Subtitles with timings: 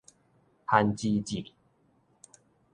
[0.65, 1.51] 番薯糋